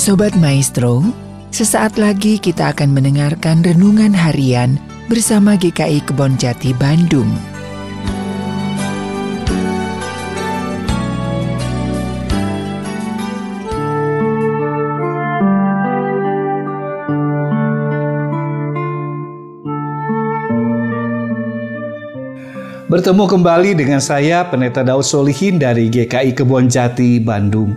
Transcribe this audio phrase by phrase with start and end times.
[0.00, 1.04] Sobat Maestro,
[1.52, 4.80] sesaat lagi kita akan mendengarkan renungan harian
[5.12, 7.28] bersama GKI Kebon Jati Bandung.
[22.88, 27.76] Bertemu kembali dengan saya Pendeta Daud Solihin dari GKI Kebon Jati Bandung.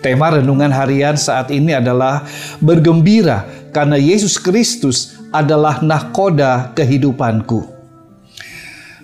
[0.00, 2.24] Tema renungan harian saat ini adalah
[2.56, 7.68] bergembira karena Yesus Kristus adalah nahkoda kehidupanku.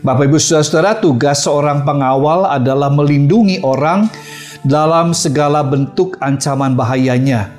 [0.00, 4.08] Bapak Ibu Saudara, tugas seorang pengawal adalah melindungi orang
[4.64, 7.52] dalam segala bentuk ancaman bahayanya.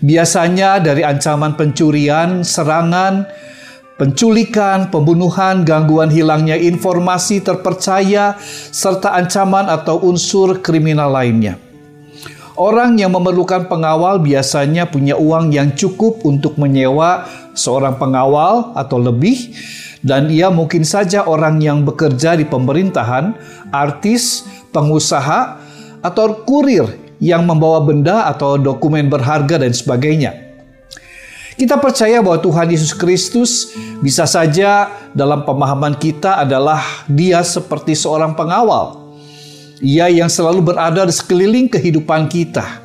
[0.00, 3.28] Biasanya dari ancaman pencurian, serangan,
[4.00, 8.34] penculikan, pembunuhan, gangguan hilangnya informasi terpercaya,
[8.72, 11.71] serta ancaman atau unsur kriminal lainnya.
[12.52, 17.24] Orang yang memerlukan pengawal biasanya punya uang yang cukup untuk menyewa
[17.56, 19.56] seorang pengawal atau lebih,
[20.04, 23.32] dan ia mungkin saja orang yang bekerja di pemerintahan,
[23.72, 25.64] artis, pengusaha,
[26.04, 26.84] atau kurir
[27.22, 30.52] yang membawa benda atau dokumen berharga dan sebagainya.
[31.56, 38.36] Kita percaya bahwa Tuhan Yesus Kristus bisa saja dalam pemahaman kita adalah Dia seperti seorang
[38.36, 39.01] pengawal.
[39.82, 42.78] Ia yang selalu berada di sekeliling kehidupan kita.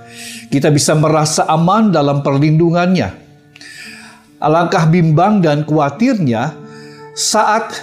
[0.49, 3.13] Kita bisa merasa aman dalam perlindungannya.
[4.41, 6.57] Alangkah bimbang dan khawatirnya
[7.13, 7.77] saat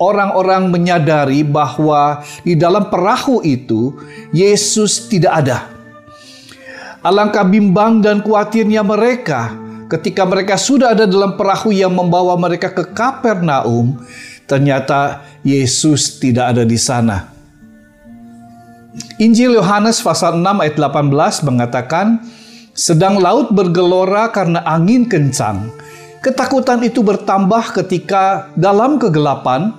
[0.00, 3.92] orang-orang menyadari bahwa di dalam perahu itu
[4.32, 5.58] Yesus tidak ada.
[7.04, 9.52] Alangkah bimbang dan khawatirnya mereka
[9.90, 13.98] ketika mereka sudah ada dalam perahu yang membawa mereka ke Kapernaum,
[14.46, 17.39] ternyata Yesus tidak ada di sana.
[19.22, 22.26] Injil Yohanes pasal 6 ayat 18 mengatakan,
[22.74, 25.70] sedang laut bergelora karena angin kencang.
[26.20, 29.72] Ketakutan itu bertambah ketika dalam kegelapan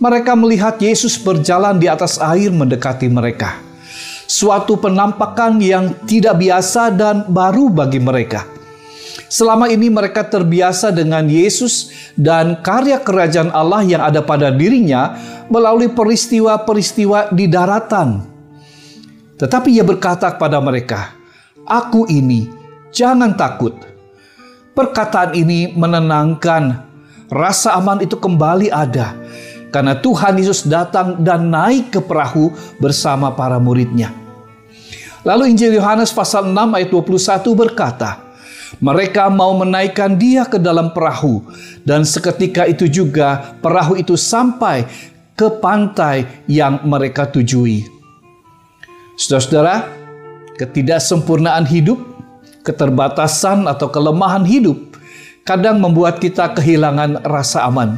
[0.00, 3.60] mereka melihat Yesus berjalan di atas air mendekati mereka.
[4.26, 8.42] Suatu penampakan yang tidak biasa dan baru bagi mereka.
[9.30, 15.14] Selama ini mereka terbiasa dengan Yesus dan karya kerajaan Allah yang ada pada dirinya
[15.46, 18.35] melalui peristiwa-peristiwa di daratan.
[19.36, 21.12] Tetapi ia berkata kepada mereka,
[21.68, 22.48] Aku ini,
[22.94, 23.76] jangan takut.
[24.72, 26.84] Perkataan ini menenangkan,
[27.28, 29.16] rasa aman itu kembali ada.
[29.72, 34.14] Karena Tuhan Yesus datang dan naik ke perahu bersama para muridnya.
[35.26, 38.22] Lalu Injil Yohanes pasal 6 ayat 21 berkata,
[38.78, 41.42] mereka mau menaikkan dia ke dalam perahu,
[41.82, 44.86] dan seketika itu juga perahu itu sampai
[45.34, 47.95] ke pantai yang mereka tujui.
[49.16, 49.88] Saudara-saudara,
[50.60, 51.96] ketidaksempurnaan hidup,
[52.60, 54.76] keterbatasan atau kelemahan hidup
[55.48, 57.96] kadang membuat kita kehilangan rasa aman.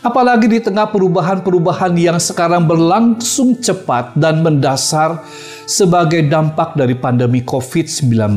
[0.00, 5.20] Apalagi di tengah perubahan-perubahan yang sekarang berlangsung cepat dan mendasar
[5.68, 8.36] sebagai dampak dari pandemi COVID-19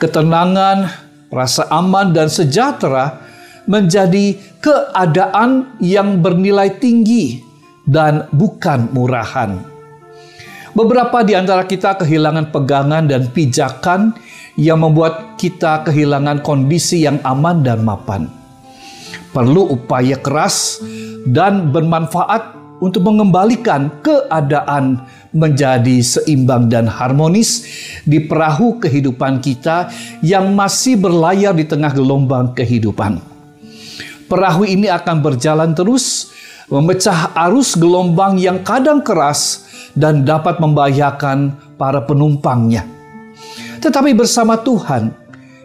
[0.00, 0.88] ketenangan,
[1.28, 3.20] rasa aman, dan sejahtera
[3.68, 7.44] menjadi keadaan yang bernilai tinggi
[7.84, 9.69] dan bukan murahan.
[10.80, 14.16] Beberapa di antara kita kehilangan pegangan dan pijakan
[14.56, 18.32] yang membuat kita kehilangan kondisi yang aman dan mapan.
[19.28, 20.80] Perlu upaya keras
[21.28, 25.04] dan bermanfaat untuk mengembalikan keadaan
[25.36, 27.68] menjadi seimbang dan harmonis
[28.08, 29.92] di perahu kehidupan kita
[30.24, 33.29] yang masih berlayar di tengah gelombang kehidupan.
[34.30, 36.30] Perahu ini akan berjalan terus,
[36.70, 39.66] memecah arus gelombang yang kadang keras
[39.98, 42.86] dan dapat membahayakan para penumpangnya.
[43.82, 45.10] Tetapi bersama Tuhan,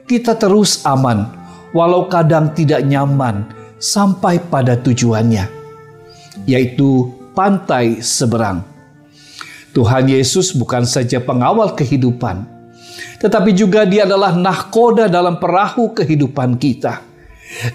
[0.09, 1.29] kita terus aman,
[1.77, 3.45] walau kadang tidak nyaman
[3.77, 5.45] sampai pada tujuannya,
[6.49, 8.65] yaitu pantai seberang.
[9.78, 12.49] Tuhan Yesus bukan saja pengawal kehidupan,
[13.22, 17.13] tetapi juga Dia adalah nahkoda dalam perahu kehidupan kita.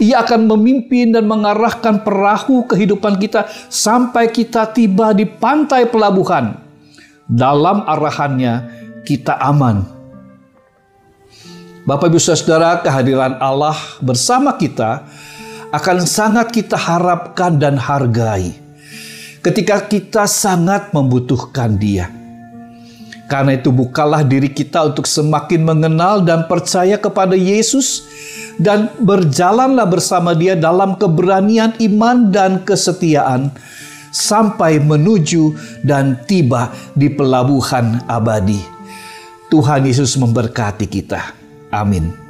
[0.02, 6.58] Ia akan memimpin dan mengarahkan perahu kehidupan kita sampai kita tiba di pantai pelabuhan.
[7.31, 8.67] Dalam arahannya,
[9.06, 9.87] kita aman.
[11.87, 15.06] Bapak, ibu, saudara, kehadiran Allah bersama kita
[15.70, 18.52] akan sangat kita harapkan dan hargai
[19.40, 22.19] ketika kita sangat membutuhkan Dia.
[23.31, 28.11] Karena itu bukalah diri kita untuk semakin mengenal dan percaya kepada Yesus
[28.59, 33.55] dan berjalanlah bersama dia dalam keberanian iman dan kesetiaan
[34.11, 35.55] sampai menuju
[35.87, 38.59] dan tiba di pelabuhan abadi.
[39.47, 41.31] Tuhan Yesus memberkati kita.
[41.71, 42.30] Amin.